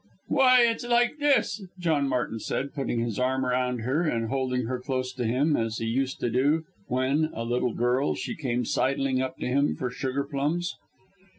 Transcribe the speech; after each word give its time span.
"Why 0.29 0.63
it's 0.63 0.83
like 0.83 1.19
this!'" 1.19 1.61
John 1.77 2.09
Martin 2.09 2.39
said, 2.39 2.73
putting 2.73 3.01
his 3.01 3.19
arm 3.19 3.45
round 3.45 3.81
her 3.81 4.01
and 4.01 4.29
holding 4.29 4.65
her 4.65 4.79
close 4.79 5.13
to 5.13 5.25
him, 5.25 5.55
as 5.55 5.77
he 5.77 5.85
used 5.85 6.19
to 6.21 6.31
do 6.31 6.63
when, 6.87 7.29
a 7.35 7.43
little 7.45 7.75
girl, 7.75 8.15
she 8.15 8.33
came 8.33 8.65
sidling 8.65 9.21
up 9.21 9.37
to 9.37 9.45
him 9.47 9.75
for 9.75 9.91
sugar 9.91 10.23
plums. 10.23 10.75